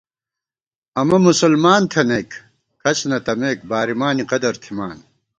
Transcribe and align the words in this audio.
امہ 0.99 1.17
مسلمان 1.27 1.81
تھنَئیک، 1.91 2.29
کھڅ 2.83 2.99
نَتَمېک، 3.09 3.57
بارِمانی 3.69 4.23
قدَرتھِمان 4.31 4.97